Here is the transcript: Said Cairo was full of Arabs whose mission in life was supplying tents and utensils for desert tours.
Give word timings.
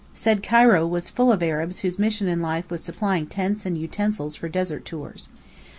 Said 0.15 0.41
Cairo 0.41 0.87
was 0.87 1.11
full 1.11 1.31
of 1.31 1.43
Arabs 1.43 1.81
whose 1.81 1.99
mission 1.99 2.27
in 2.27 2.41
life 2.41 2.71
was 2.71 2.83
supplying 2.83 3.27
tents 3.27 3.67
and 3.67 3.77
utensils 3.77 4.33
for 4.35 4.49
desert 4.49 4.83
tours. 4.83 5.29